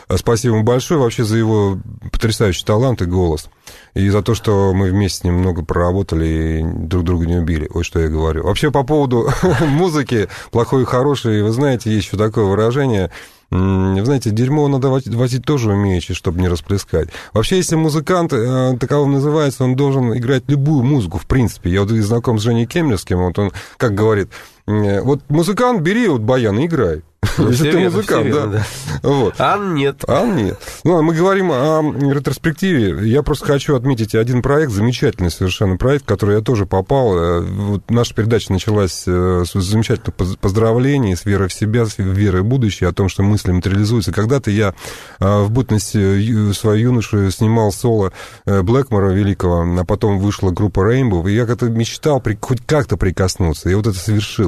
[0.08, 1.78] А Спасибо ему большое вообще за его
[2.10, 3.48] потрясающий талант и голос.
[3.94, 7.68] И за то, что мы вместе с ним много проработали и друг друга не убили.
[7.72, 8.44] Вот что я говорю.
[8.44, 9.28] Вообще по поводу
[9.60, 13.10] музыки, плохой и хороший, вы знаете, есть еще такое выражение.
[13.52, 17.10] Вы знаете, дерьмо надо возить, тоже умеючи, чтобы не расплескать.
[17.34, 21.70] Вообще, если музыкант э, таковым называется, он должен играть любую музыку, в принципе.
[21.70, 24.30] Я вот знаком с Женей Кемлевским, вот он как говорит,
[24.66, 27.02] вот музыкант, бери вот баян и играй.
[27.38, 28.64] Ну, Если ты музыкант, верно, да.
[29.08, 29.34] Вот.
[29.38, 30.02] А нет.
[30.08, 30.58] А нет.
[30.82, 31.80] Ну, а мы говорим о
[32.12, 33.08] ретроспективе.
[33.08, 37.16] Я просто хочу отметить один проект, замечательный совершенно проект, в который я тоже попал.
[37.16, 41.94] Э, Вот наша передача началась э, с замечательных поз- поздравлений, с верой в себя, с
[41.98, 44.12] верой в будущее, о том, что мысли материализуются.
[44.12, 44.74] Когда-то я
[45.20, 48.12] э, в бытность э, ю- свою юношу снимал соло
[48.46, 53.70] э, Блэкмора великого, а потом вышла группа Rainbow, и я как-то мечтал хоть как-то прикоснуться,
[53.70, 53.96] и вот это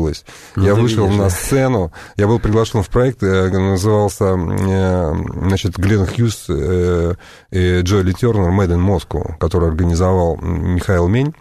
[0.04, 0.24] совершилось.
[0.56, 5.14] Ну, я вышел видишь, на сцену, я был приглашен в проект, э, назывался, э,
[5.46, 7.14] значит, Глен Хьюз э,
[7.50, 11.34] и Джоэли Тернер «Made in Moscow», который организовал Михаил Мень.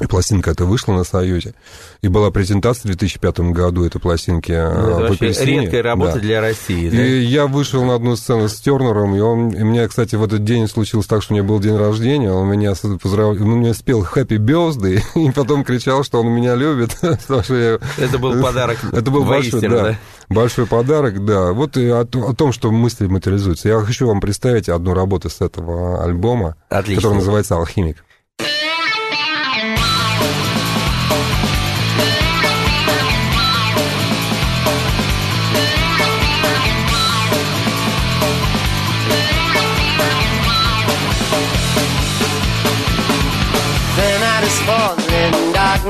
[0.00, 1.54] И пластинка эта вышла на Союзе.
[2.00, 5.60] И была презентация в 2005 году этой пластинки Ну, это по вообще Кристине.
[5.62, 6.20] редкая работа Да.
[6.20, 6.88] для России.
[6.88, 6.96] да?
[7.06, 10.42] И я вышел на одну сцену с Тернером, и он, и мне, кстати, в этот
[10.44, 14.02] день случилось так, что у меня был день рождения, он меня поздравлял, он мне спел
[14.02, 17.78] «Happy Birthday», и потом кричал, что он меня любит, я...
[17.98, 19.98] Это был подарок Это был большой, воистину, да, да?
[20.30, 21.52] большой подарок, да.
[21.52, 23.68] Вот и о, о том, что мысли материализуются.
[23.68, 27.02] Я хочу вам представить одну работу с этого альбома, Отлично.
[27.02, 28.04] который называется «Алхимик».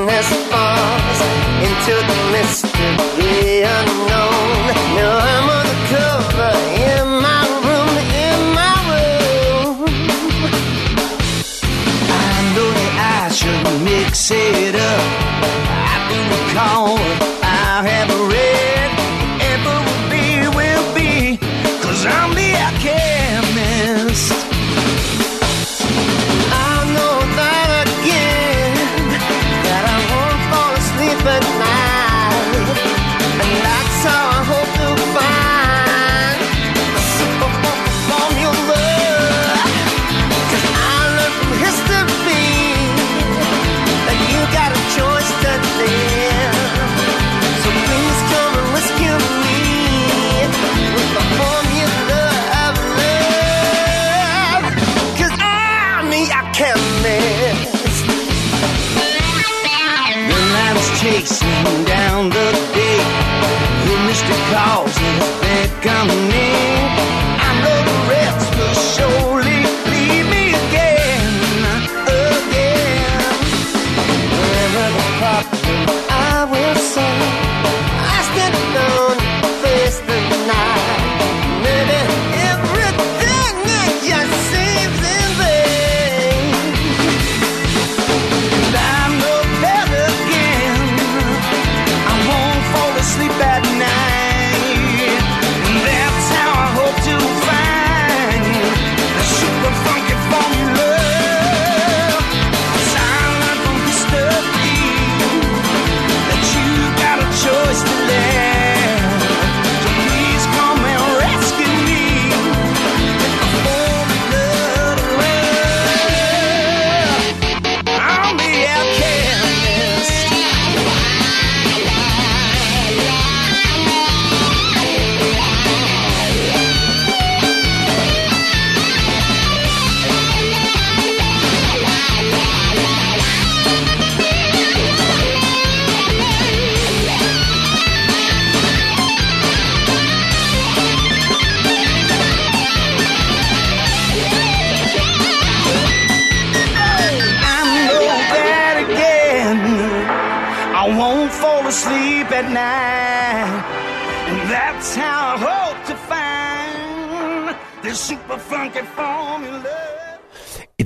[0.07, 1.21] Darkness falls
[1.67, 4.67] into the mystery unknown.
[4.97, 6.53] Now I'm on the cover
[6.89, 7.95] in my room,
[8.27, 9.77] in my room.
[12.09, 15.05] I know that I should mix it up.
[15.69, 16.99] I do recall
[17.43, 18.30] I have read.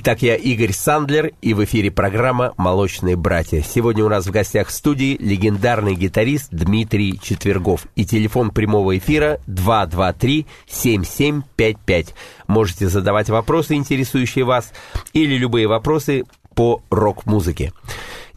[0.07, 3.63] Итак, я Игорь Сандлер, и в эфире программа «Молочные братья».
[3.67, 7.87] Сегодня у нас в гостях в студии легендарный гитарист Дмитрий Четвергов.
[7.95, 12.09] И телефон прямого эфира 223-7755.
[12.45, 14.73] Можете задавать вопросы, интересующие вас,
[15.13, 17.73] или любые вопросы по рок-музыке.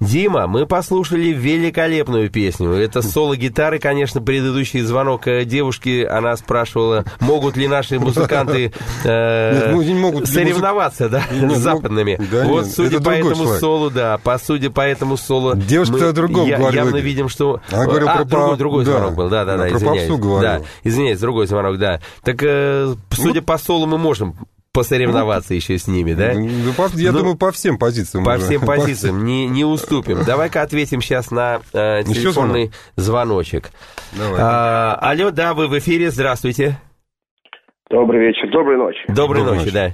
[0.00, 2.70] Дима, мы послушали великолепную песню.
[2.72, 8.72] Это соло гитары, конечно, предыдущий звонок э, девушки, она спрашивала, могут ли наши музыканты
[9.04, 12.18] э, Нет, ну, могут соревноваться, да, Нет, ну, с западными.
[12.30, 13.60] да вот, нет, судя по этому человек.
[13.60, 16.84] солу, да, по судя по этому соло, Девушка о другом я- говорила.
[16.84, 17.60] явно видим, что...
[17.70, 20.40] Она говорила а, про другой, другой да, звонок был, да, да, да, про извиняюсь.
[20.40, 22.00] Да, извиняюсь, другой звонок, да.
[22.22, 24.36] Так, э, судя по солу, мы можем
[24.72, 26.32] посоревноваться еще с ними, да?
[26.34, 28.24] Ну, по- Я Ну, думаю, по всем позициям.
[28.24, 28.40] По уже.
[28.40, 30.18] всем позициям не, не уступим.
[30.26, 33.70] Давай-ка ответим сейчас на э, Еще телефонный звоночек.
[34.16, 34.40] Давай.
[34.40, 36.76] А, алло, да, вы в эфире, здравствуйте.
[37.90, 39.00] Добрый вечер, доброй ночи.
[39.08, 39.74] Доброй Доброй ночи, ночи.
[39.74, 39.90] да.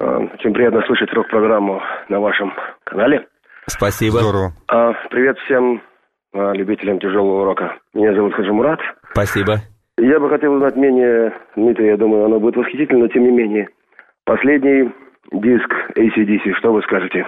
[0.00, 2.52] А, Очень приятно слышать рок-программу на вашем
[2.84, 3.26] канале.
[3.66, 4.18] Спасибо.
[4.20, 4.52] Здорово.
[4.68, 5.82] А, Привет всем
[6.32, 7.76] а, любителям тяжелого рока.
[7.92, 8.78] Меня зовут Хаджи Мурат.
[9.12, 9.56] Спасибо.
[10.00, 13.68] Я бы хотел узнать мнение Дмитрия, я думаю, оно будет восхитительно, но тем не менее.
[14.28, 14.92] Последний
[15.32, 17.24] диск ACDC, что вы скажете?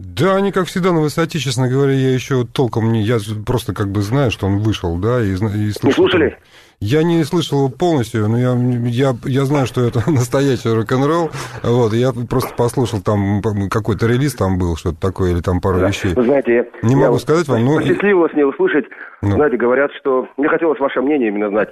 [0.00, 3.02] Да, они, как всегда, на высоте, честно говоря, я еще толком не...
[3.02, 5.80] Я просто как бы знаю, что он вышел, да, и, и слышал.
[5.84, 6.38] Не слушали?
[6.80, 8.54] Я не слышал его полностью, но я,
[8.88, 11.30] я, я знаю, что это настоящий рок-н-ролл.
[11.62, 15.88] Вот, я просто послушал там какой-то релиз там был, что-то такое, или там пару Да.
[15.88, 16.12] вещей.
[16.14, 18.84] Вы знаете, Не я могу вот сказать вам, но- Посчастливилось мне услышать.
[19.22, 19.32] Ну.
[19.32, 20.28] Знаете, говорят, что...
[20.36, 21.70] Мне хотелось ваше мнение именно знать.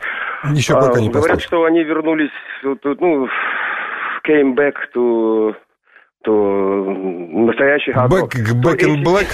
[0.54, 1.40] Еще А, пока не Говорят, послушал.
[1.46, 2.30] что они вернулись,
[2.62, 3.26] ну,
[4.26, 5.54] came back to,
[6.26, 9.26] to настоящий hard Back- back in black?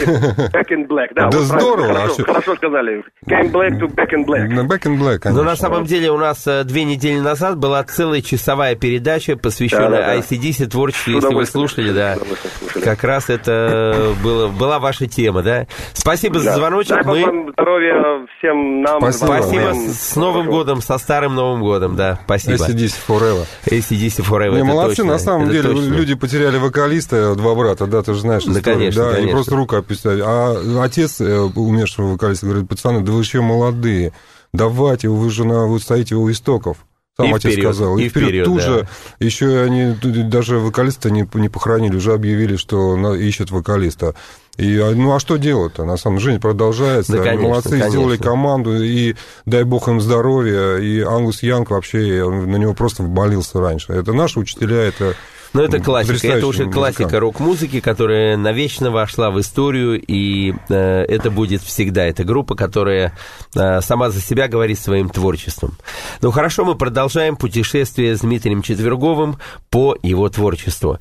[0.53, 1.29] Back in black, да.
[1.31, 3.05] Да вот здорово, а Хорошо, всё- хорошо сказали.
[3.27, 4.49] Came back to back in black.
[4.49, 5.43] На Back in Black, Но конечно.
[5.45, 10.17] на самом деле у нас э, две недели назад была целая часовая передача, посвященная Да-да-да.
[10.19, 12.17] ICDC творчеству, если вы слушали, да.
[12.17, 12.85] Слушали.
[12.85, 15.67] Как раз это было, была ваша тема, да?
[15.93, 16.57] Спасибо за Да.
[16.57, 16.97] звоночек.
[16.97, 17.23] Дай Мы...
[17.27, 19.01] вам здоровья всем нам.
[19.01, 19.27] Спасибо.
[19.29, 19.89] вам, Спасибо всем.
[19.93, 20.51] с Новым Хорошо.
[20.59, 22.19] годом, со Старым Новым годом, да.
[22.25, 22.55] Спасибо.
[22.65, 23.47] ACDC Forever.
[23.67, 24.51] ACDC Forever.
[24.53, 25.95] Не, это молодцы, точно, на самом это деле, точно.
[25.95, 29.29] люди потеряли вокалиста, два брата, да, ты же знаешь Да, историю, конечно, да, конечно.
[29.29, 30.23] и просто руку описали.
[30.25, 34.13] А отец э, умершего вокалиста говорит, пацаны, да вы еще молодые,
[34.53, 36.79] давайте, вы же на, вы стоите у истоков.
[37.17, 37.99] Сам И отец вперед, сказал.
[37.99, 38.63] и вперед, Тут да.
[38.63, 38.89] же
[39.19, 39.93] еще они
[40.29, 44.15] даже вокалиста не, не похоронили, уже объявили, что на- ищут вокалиста.
[44.57, 45.85] И, а, ну а что делать-то?
[45.85, 47.13] На самом деле жизнь продолжается.
[47.13, 47.91] Да, конечно, Молодцы, конечно.
[47.91, 50.77] сделали команду, и дай бог им здоровья.
[50.77, 53.93] И Ангус Янг вообще, на него просто вболился раньше.
[53.93, 55.15] Это наши учителя, это
[55.53, 56.27] Ну, это классика.
[56.29, 62.05] Это уже классика рок-музыки, которая навечно вошла в историю, и э, это будет всегда.
[62.05, 63.17] Это группа, которая
[63.55, 65.77] э, сама за себя говорит своим творчеством.
[66.21, 69.39] Ну, хорошо, мы продолжаем путешествие с Дмитрием Четверговым
[69.71, 70.99] по его творчеству.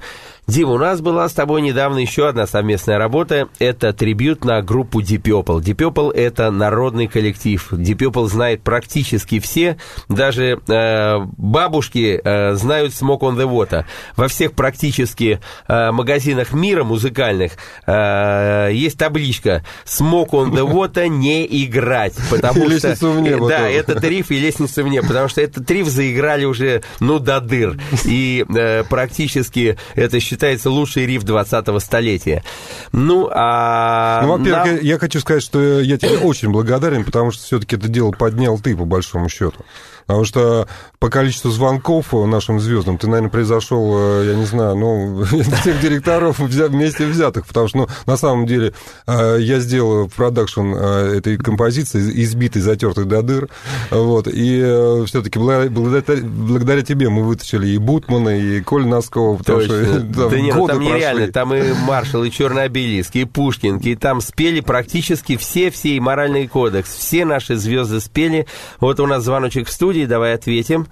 [0.47, 3.49] Дима, у нас была с тобой недавно еще одна совместная работа.
[3.59, 5.59] Это трибют на группу Deep Purple.
[5.59, 7.67] Deep Purple– это народный коллектив.
[7.73, 9.75] Deep Purple знает практически все.
[10.07, 13.83] Даже э, бабушки э, знают Smoke on the Water.
[14.15, 17.51] Во всех практически э, магазинах мира музыкальных
[17.85, 22.13] э, есть табличка «Smoke on the Water не играть».
[22.29, 25.41] Потому И что, «Лестницу в небо» Да, этот риф и «Лестницу в небо», потому что
[25.41, 27.77] этот риф заиграли уже, ну, до дыр.
[28.05, 32.43] И э, практически это считается лучший риф 20-го столетия.
[32.91, 34.21] Ну, а...
[34.23, 37.75] Ну, во-первых, нам- я, я хочу сказать, что я тебе очень благодарен, потому что все-таки
[37.75, 39.65] это дело поднял ты, по большому счету.
[40.07, 40.67] Потому что
[40.99, 45.23] по количеству звонков нашим звездам ты, наверное, произошел, э, я не знаю, ну,
[45.61, 48.73] всех директоров вместе взятых, потому что, ну, на самом деле,
[49.05, 53.49] э, я сделал продакшн э, этой композиции, избитой, затертой до дыр,
[53.91, 59.83] вот, и все-таки благодаря, благодаря тебе мы вытащили и Бутмана, и Коль Носкова, потому Точно.
[59.83, 61.17] что там да нет, ну, годы там нереально.
[61.17, 61.31] прошли.
[61.33, 65.99] Там и Маршал, и Черный обелиск, и Пушкин, и там спели практически все, все, и
[65.99, 66.95] моральный кодекс.
[66.95, 68.47] Все наши звезды спели.
[68.79, 70.85] Вот у нас звоночек в студии, давай ответим.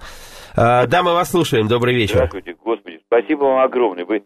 [0.56, 1.68] А, да, мы вас слушаем.
[1.68, 2.16] Добрый вечер.
[2.16, 4.04] Здравствуйте, господи, спасибо вам огромное.
[4.04, 4.24] Вы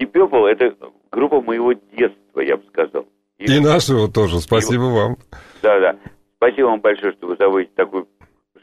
[0.00, 0.76] Deep Purple– это
[1.10, 3.06] группа моего детства, я бы сказал.
[3.38, 5.16] И нашего тоже, спасибо вам.
[5.62, 5.96] Да, да.
[6.36, 8.08] Спасибо вам большое, что вы заводите такую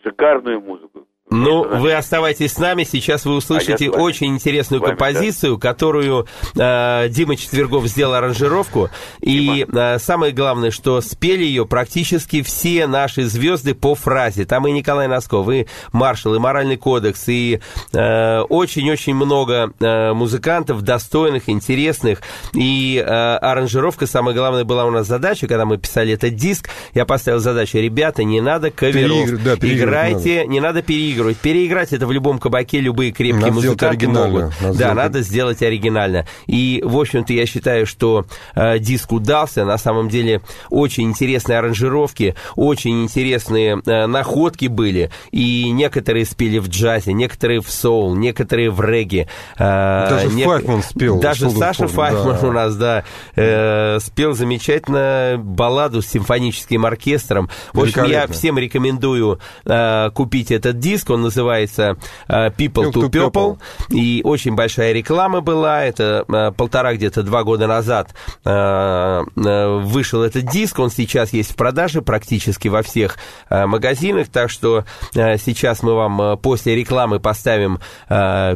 [0.04, 1.08] шикарную музыку.
[1.30, 2.86] Ну, вы оставайтесь с нами.
[2.86, 6.26] Сейчас вы услышите А очень интересную вами, композицию, которую
[6.56, 8.90] э, Дима Четвергов сделал аранжировку.
[9.20, 14.46] И э, самое главное, что спели ее практически все наши звезды по фразе.
[14.46, 17.60] Там и Николай Носков, и Маршал, и Моральный кодекс, и
[17.92, 22.22] э, очень-очень много э, музыкантов достойных, интересных.
[22.54, 26.70] И э, аранжировка, самое главное, была у нас задача, когда мы писали этот диск.
[26.94, 29.12] Я поставил задачу, ребята, не надо каверов.
[29.12, 31.17] Переигр- да, переигрывать Играйте, не надо переигрывать.
[31.42, 34.54] Переиграть это в любом кабаке любые крепкие Надо музыканты могут.
[34.62, 36.26] Надо да, надо сделать оригинально.
[36.46, 39.66] И, в общем-то, я считаю, что э, диск удался.
[39.66, 45.12] На самом деле, очень интересные аранжировки, очень интересные э, находки были.
[45.32, 49.28] И некоторые спели в джазе, некоторые в соул, некоторые в регги.
[49.58, 52.48] Э, Даже Файфман спел, Даже Саша Файфман да.
[52.48, 53.04] у нас, да,
[53.36, 57.50] э, спел замечательно балладу с симфоническим оркестром.
[57.74, 61.07] В общем, я всем рекомендую э, купить этот диск.
[61.10, 61.98] Он называется
[62.28, 63.60] э, People to People.
[63.90, 65.84] И очень большая реклама была.
[65.84, 68.14] Это э, полтора где-то два года назад
[68.46, 70.80] э, вышел этот диск.
[70.80, 73.18] Он сейчас есть в продаже практически во всех
[73.50, 74.28] магазинах.
[74.30, 77.80] Так что сейчас мы вам после рекламы поставим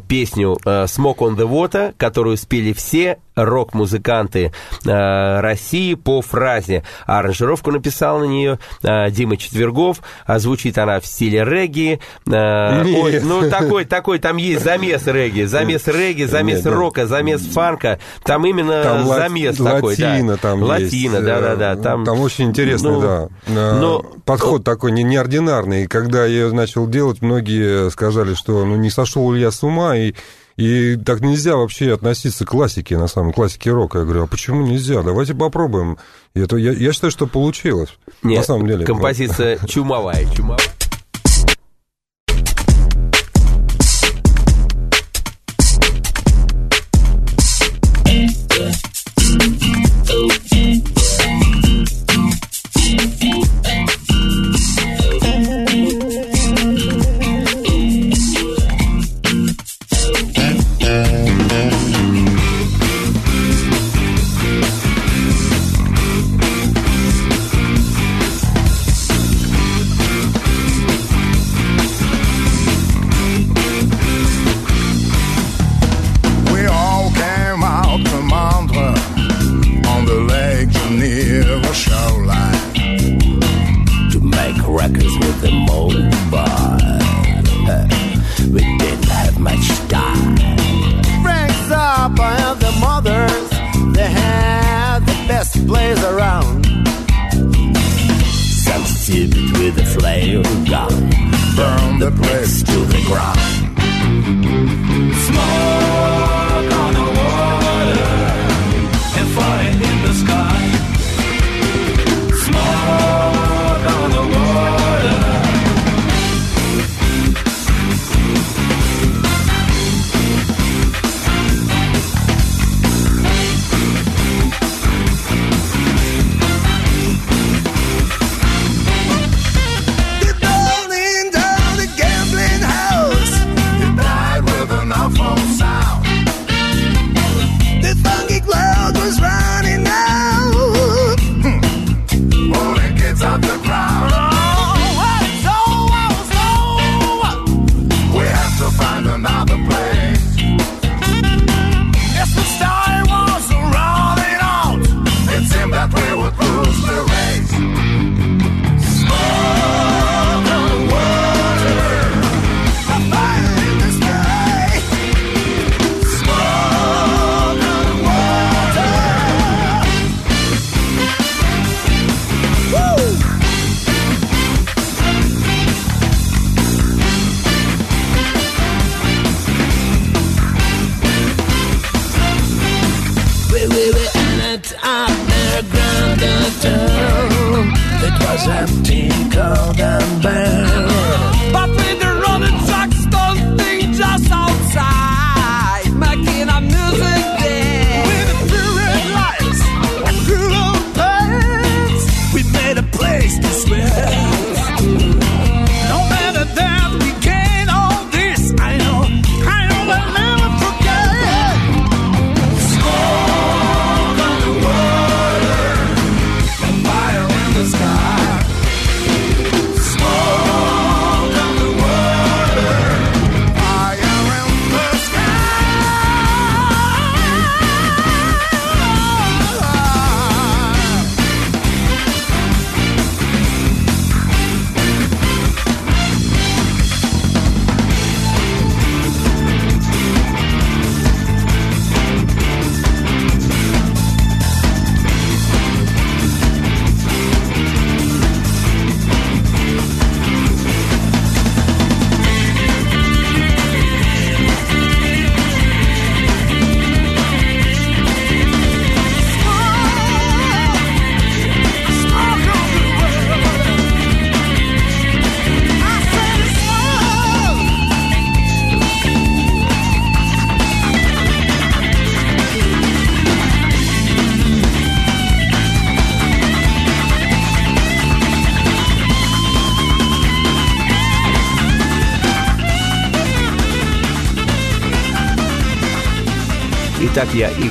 [0.08, 4.52] песню Smoke on the Water, которую спели все рок-музыканты
[4.86, 6.84] э, России по фразе.
[7.06, 10.02] А аранжировку написал на нее э, Дима Четвергов.
[10.26, 12.00] А звучит она в стиле регги.
[12.28, 12.41] Э,
[12.84, 13.04] Нет.
[13.04, 15.44] ой, ну, такой, такой, там есть замес регги.
[15.44, 16.72] Замес регги, замес Нет, да.
[16.72, 18.00] рока, замес фанка.
[18.24, 19.96] Там именно Там замес такой.
[19.96, 20.10] да.
[20.12, 21.28] латино там Латино, есть.
[21.28, 23.28] Э, Там, очень интересный, ну, да.
[23.48, 25.84] Э, ну, Подход такой не, неординарный.
[25.84, 29.96] И когда я начал делать, многие сказали, что ну не сошел ли я с ума,
[29.96, 30.14] и,
[30.58, 34.00] и так нельзя вообще относиться к классике, на самом классике рока.
[34.00, 35.02] Я говорю, а почему нельзя?
[35.02, 35.98] Давайте попробуем.
[36.34, 37.90] И это, я, я считаю, что получилось.
[38.24, 38.86] Нет, на самом деле.
[38.86, 40.60] композиция чумовая, чумовая.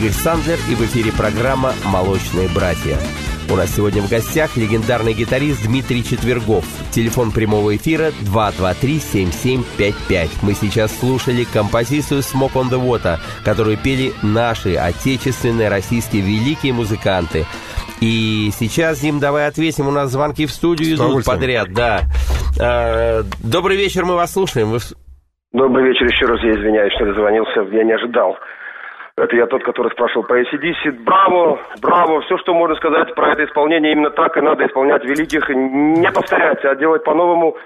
[0.01, 2.96] Игорь Сандлер, и в эфире программа «Молочные братья».
[3.53, 6.64] У нас сегодня в гостях легендарный гитарист Дмитрий Четвергов.
[6.90, 10.30] Телефон прямого эфира 223-7755.
[10.40, 17.44] Мы сейчас слушали композицию «Smoke on the Water», которую пели наши отечественные российские великие музыканты.
[18.01, 19.86] И сейчас, Дим, давай ответим.
[19.86, 22.05] У нас звонки в студию идут подряд, да.
[22.59, 24.70] Э, Добрый вечер, мы вас слушаем.
[24.70, 24.78] Вы
[25.53, 28.38] Добрый вечер еще раз, я извиняюсь, что дозвонился, я не ожидал.
[29.20, 31.04] Это я тот, который спрашивал по ACDC.
[31.04, 35.48] Браво, браво, все, что можно сказать про это исполнение, именно так и надо исполнять великих,
[35.50, 37.56] не повторять, а делать по-новому.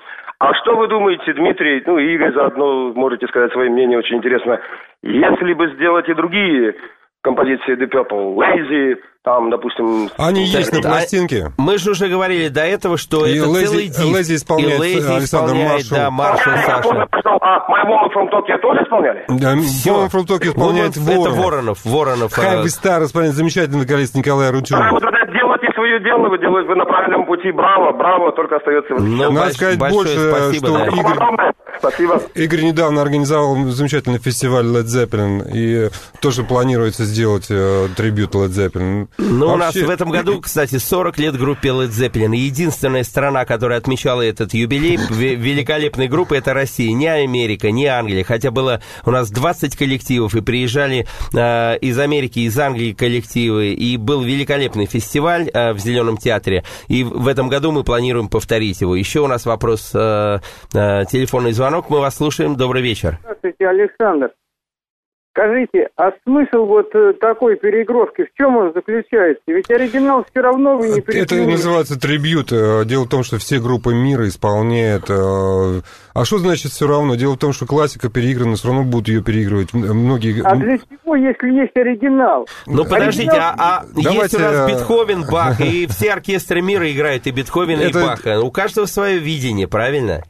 [0.41, 4.61] А что вы думаете, Дмитрий, ну и Игорь заодно можете сказать свое мнение, очень интересно,
[5.03, 6.75] если бы сделать и другие
[7.23, 10.11] композиции The Purple, Lazy, там, допустим...
[10.19, 11.51] Они есть на Да, пластинке.
[11.57, 14.05] Мы же уже говорили до этого, что И это Лэзи- целый диск.
[14.05, 15.99] Лэзи исполняет И Лэзи Александр исполняет, Маршал.
[15.99, 16.83] Да, Маршал Я Саша.
[16.83, 19.25] что- А, My Woman from Tokyo тоже исполняли?
[19.29, 19.95] Да, Всё.
[20.05, 21.39] Woman from Tokyo исполняет Woman- Это Воронов.
[21.45, 21.85] Воронов.
[21.85, 22.39] Воронов.
[22.39, 24.91] э, Хайвы Стар исполняет замечательный вокалист Николай А, Рутюнов.
[24.93, 27.51] вот это делайте свое дело, вы делаете вы на правильном пути.
[27.51, 29.31] Браво, браво, только остается Ну.
[29.33, 30.87] Надо больш- сказать больше, спасибо, что да.
[30.87, 32.23] Игорь- Спасибо.
[32.35, 39.09] Игорь недавно организовал замечательный фестиваль Led Zeppelin, и тоже планируется сделать э, трибют Led Zeppelin.
[39.19, 42.35] Ну, у нас Вообще- в этом году, кстати, 40 лет группе Led Zeppelin.
[42.37, 46.93] Единственная страна, которая отмечала этот юбилей ве- великолепной группы, это Россия.
[46.93, 48.25] Не Америка, не Англия.
[48.25, 53.73] Хотя было у нас 20 коллективов, и приезжали э, из Америки, из Англии коллективы.
[53.73, 56.63] И был великолепный фестиваль э, в Зеленом театре.
[56.89, 58.95] И в в этом году мы планируем повторить его.
[58.95, 60.41] Еще у нас вопрос, э,
[60.75, 61.89] э, телефонный звонок.
[61.89, 62.55] Мы вас слушаем.
[62.55, 63.19] Добрый вечер.
[63.23, 64.29] Здравствуйте, Александр.
[65.37, 69.43] Скажите, а смысл вот э, такой переигровки, в чем он заключается?
[69.49, 72.53] Ведь оригинал все равно вы не Это называется трибют.
[72.53, 75.07] Э, Дело в том, что все группы мира исполняют.
[75.11, 75.81] э,
[76.15, 77.17] А что значит все равно?
[77.17, 79.75] Дело в том, что классика переиграна, все равно будут ее переигрывать.
[79.75, 80.41] Многие...
[80.45, 82.47] А для чего, если есть оригинал?
[82.67, 87.27] Ну, подождите, а, а есть Давайте, у нас Бетховен, Бах, и все оркестры мира играют
[87.27, 88.41] и Бетховена, и Это- Баха.
[88.41, 90.23] У каждого свое видение, правильно?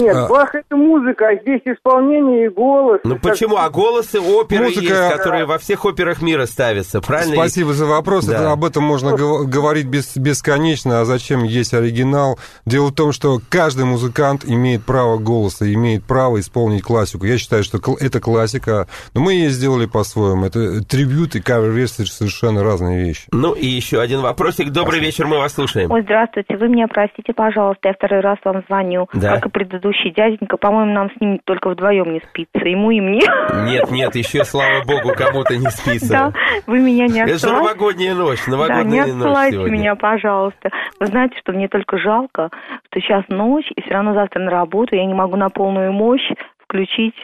[0.00, 0.28] Нет, А.
[0.28, 3.00] Бах это музыка, а здесь исполнение и голос.
[3.04, 3.56] Ну Как- почему?
[3.56, 7.34] А голосы оперы Музыка- есть, которые во всех операх мира ставятся, правильно?
[7.34, 8.24] Спасибо за вопрос.
[8.26, 8.34] Да.
[8.34, 11.00] Это- об этом можно гов- говорить бес- бесконечно.
[11.00, 12.38] А зачем есть оригинал?
[12.66, 17.26] Дело в том, что каждый музыкант имеет право голоса, имеет право исполнить классику.
[17.26, 20.46] Я считаю, что кл- это классика, но мы ее сделали по-своему.
[20.46, 23.24] Это трибют и кавер-версии совершенно разные вещи.
[23.32, 24.70] Ну и еще один вопросик.
[24.70, 25.90] Добрый вечер, мы вас слушаем.
[25.90, 29.34] Ой, здравствуйте, вы меня простите, пожалуйста, я второй раз вам звоню, Да.
[29.36, 33.22] как и предыдущий дяденька, по-моему, нам с ним только вдвоем не спится, ему и мне.
[33.64, 36.08] Нет, нет, еще, слава богу, кому-то не спится.
[36.08, 36.32] Да,
[36.66, 39.72] вы меня не Это же новогодняя ночь, Да, не новогодняя ночь отсылайте сегодня.
[39.78, 40.70] меня, пожалуйста.
[41.00, 42.50] Вы знаете, что мне только жалко,
[42.90, 46.28] что сейчас ночь, и все равно завтра на работу, я не могу на полную мощь
[46.64, 47.14] включить.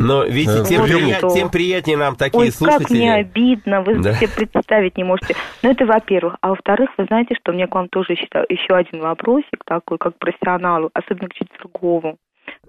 [0.00, 1.28] Но видите, Э, тем, вот прия- что.
[1.28, 2.96] тем приятнее нам такие Ой, как слушатели.
[2.96, 4.14] мне обидно, вы Да.
[4.14, 5.34] себе представить не можете.
[5.62, 6.36] Ну, это во-первых.
[6.40, 9.98] А во-вторых, вы знаете, что у меня к вам тоже еще, еще один вопросик такой,
[9.98, 12.16] как профессионалу, особенно к Четвергову,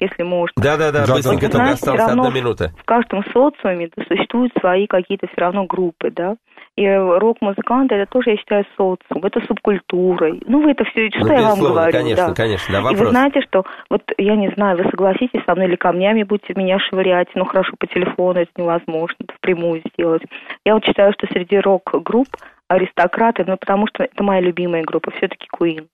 [0.01, 0.51] если можно.
[0.57, 1.51] Да-да-да, Да, быстренько, да.
[1.51, 2.71] только осталась одна минута.
[2.77, 6.35] В каждом социуме существуют свои какие-то все равно группы, да.
[6.77, 10.33] И рок-музыканты, это тоже, я считаю, социум, это субкультура.
[10.47, 12.33] Ну, вы это все, что Ну, я вам говорю, конечно, да.
[12.33, 13.09] конечно, да, И вы вопрос.
[13.09, 17.27] знаете, что, вот я не знаю, вы согласитесь со мной или камнями будете меня швырять,
[17.35, 20.23] ну хорошо, по телефону это невозможно, это впрямую сделать.
[20.65, 22.27] Я вот считаю, что среди рок-групп
[22.69, 25.87] аристократы, ну потому что это моя любимая группа, все-таки Queen.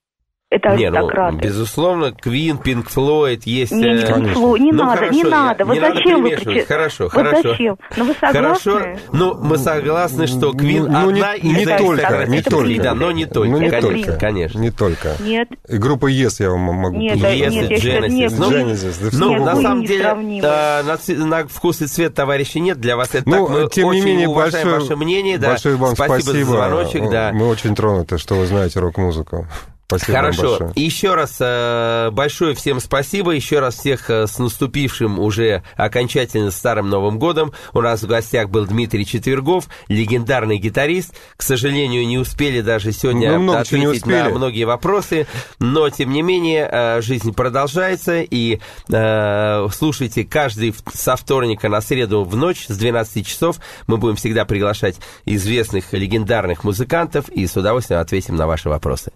[0.49, 1.37] Это Не, ну, аристократы.
[1.39, 3.73] безусловно, Квин, Пинк Флойд есть...
[3.73, 4.39] Не, не, э, Конечно.
[4.39, 5.65] Фло- не Ну, надо, хорошо, не надо.
[5.65, 6.57] Вот не надо зачем вы примешивать.
[6.57, 7.49] причи- Хорошо, вот хорошо.
[7.51, 7.77] зачем?
[7.97, 8.71] Ну вы согласны?
[8.71, 8.81] Хорошо,
[9.11, 11.75] ну мы согласны, что Квин Ну, ну, не- одна из не только,
[12.07, 12.41] аристократических, не
[12.77, 12.83] только.
[12.83, 14.19] да, но не только, Ну, не конечно, только.
[14.21, 14.59] конечно.
[14.59, 15.15] Не только.
[15.19, 18.07] Нет, И Группа Yes я вам могу нет, Yes, нет, Genesis.
[18.07, 21.87] нет, Ну, Queen- Genesis, да Ну, Нет, на самом деле, э, на, на вкус и
[21.87, 23.13] цвет, товарищи, нет для вас.
[23.13, 26.45] Это Ну, так, мы тем не менее, уважаем большое, ваше мнение, большое вам спасибо, спасибо.
[26.45, 27.31] за звоночек, да.
[27.33, 29.45] Мы очень тронуты, что вы знаете рок-музыку.
[29.87, 30.41] Спасибо Хорошо.
[30.41, 30.71] вам большое.
[30.75, 33.31] Еще раз э, большое всем спасибо.
[33.31, 37.53] Еще раз всех э, с наступившим уже окончательно Старым Новым Годом.
[37.71, 41.15] У нас в гостях был Дмитрий Четвергов, легендарный гитарист.
[41.37, 45.25] К сожалению, не успели даже сегодня Ну, ответить на многие вопросы.
[45.59, 48.19] Но, тем не менее, э, жизнь продолжается.
[48.23, 48.59] И
[48.91, 53.55] э, слушайте каждый со вторника на среду в ночь с 12 часов.
[53.87, 59.13] Мы будем всегда приглашать известных легендарных музыкантов и с удовольствием ответим на ваши вопросы.